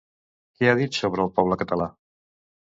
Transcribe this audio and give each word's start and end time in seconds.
Què 0.59 0.71
ha 0.71 0.79
dit 0.79 0.97
sobre 1.01 1.23
el 1.27 1.31
poble 1.37 1.59
català? 1.63 1.89